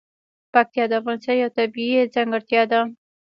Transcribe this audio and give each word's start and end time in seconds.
پکتیا 0.53 0.85
د 0.89 0.93
افغانستان 1.01 1.35
یوه 1.41 1.51
طبیعي 1.57 2.01
ځانګړتیا 2.15 2.61
ده. 2.71 2.79